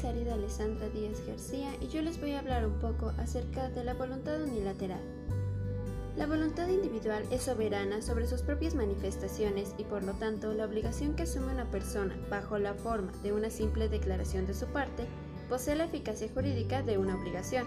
[0.00, 4.40] Sandra Díaz García y yo les voy a hablar un poco acerca de la voluntad
[4.40, 5.00] unilateral.
[6.16, 11.16] La voluntad individual es soberana sobre sus propias manifestaciones y por lo tanto la obligación
[11.16, 15.04] que asume una persona bajo la forma de una simple declaración de su parte
[15.48, 17.66] posee la eficacia jurídica de una obligación.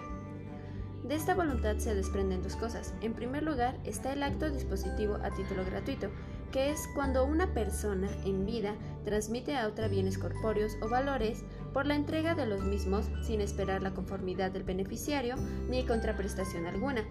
[1.02, 2.94] De esta voluntad se desprenden dos cosas.
[3.00, 6.10] En primer lugar está el acto dispositivo a título gratuito,
[6.52, 11.42] que es cuando una persona en vida transmite a otra bienes corpóreos o valores
[11.72, 15.34] por la entrega de los mismos sin esperar la conformidad del beneficiario
[15.68, 17.04] ni contraprestación alguna.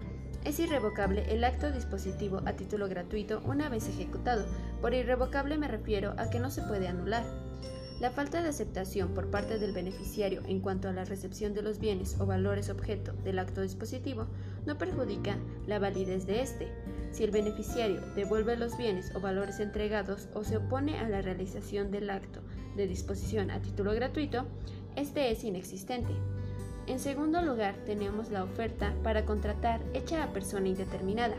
[0.44, 4.46] Es irrevocable el acto dispositivo a título gratuito una vez ejecutado.
[4.80, 7.24] Por irrevocable me refiero a que no se puede anular.
[8.02, 11.78] La falta de aceptación por parte del beneficiario en cuanto a la recepción de los
[11.78, 14.26] bienes o valores objeto del acto dispositivo
[14.66, 15.36] no perjudica
[15.68, 16.66] la validez de éste.
[17.12, 21.92] Si el beneficiario devuelve los bienes o valores entregados o se opone a la realización
[21.92, 22.40] del acto
[22.74, 24.46] de disposición a título gratuito,
[24.96, 26.12] este es inexistente.
[26.88, 31.36] En segundo lugar, tenemos la oferta para contratar hecha a persona indeterminada.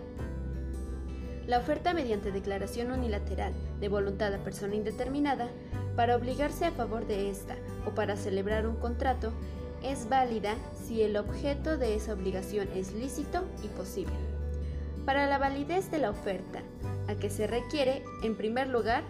[1.46, 5.50] La oferta mediante declaración unilateral de voluntad a persona indeterminada
[5.96, 7.56] para obligarse a favor de esta
[7.86, 9.34] o para celebrar un contrato
[9.84, 10.56] es válida
[10.86, 14.16] si el objeto de esa obligación es lícito y posible.
[15.06, 16.62] Para la validez de la oferta
[17.08, 19.04] a que se requiere, en primer lugar,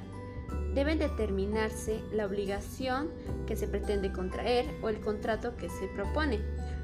[0.73, 3.09] deben determinarse la obligación
[3.45, 6.39] que se pretende contraer o el contrato que se propone,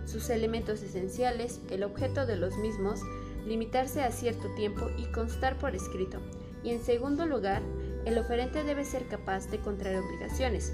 [0.06, 3.02] sus elementos esenciales, el objeto de los mismos,
[3.46, 6.20] limitarse a cierto tiempo y constar por escrito.
[6.64, 7.62] Y en segundo lugar,
[8.10, 10.74] el oferente debe ser capaz de contraer obligaciones.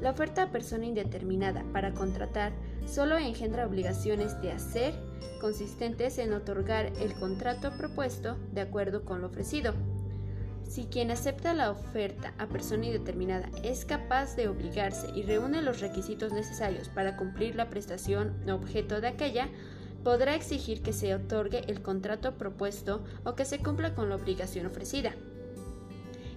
[0.00, 2.52] La oferta a persona indeterminada para contratar
[2.84, 4.92] solo engendra obligaciones de hacer
[5.40, 9.72] consistentes en otorgar el contrato propuesto de acuerdo con lo ofrecido.
[10.68, 15.80] Si quien acepta la oferta a persona indeterminada es capaz de obligarse y reúne los
[15.80, 19.48] requisitos necesarios para cumplir la prestación objeto de aquella,
[20.02, 24.66] podrá exigir que se otorgue el contrato propuesto o que se cumpla con la obligación
[24.66, 25.14] ofrecida.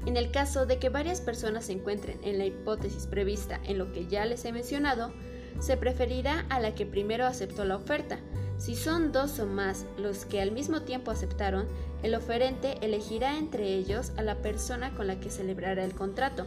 [0.05, 3.91] En el caso de que varias personas se encuentren en la hipótesis prevista en lo
[3.91, 5.11] que ya les he mencionado,
[5.59, 8.19] se preferirá a la que primero aceptó la oferta.
[8.57, 11.67] Si son dos o más los que al mismo tiempo aceptaron,
[12.03, 16.45] el oferente elegirá entre ellos a la persona con la que celebrará el contrato.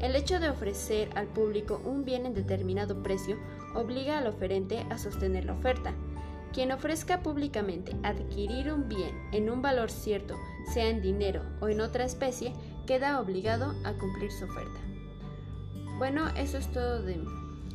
[0.00, 3.36] El hecho de ofrecer al público un bien en determinado precio
[3.74, 5.94] obliga al oferente a sostener la oferta.
[6.52, 10.36] Quien ofrezca públicamente adquirir un bien en un valor cierto,
[10.72, 12.52] sea en dinero o en otra especie,
[12.88, 14.80] queda obligado a cumplir su oferta.
[15.98, 17.22] Bueno, eso es todo de,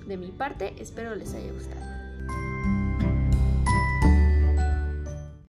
[0.07, 2.03] de mi parte, espero les haya gustado.